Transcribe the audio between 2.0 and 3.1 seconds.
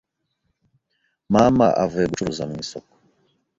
gucuruza mu isoko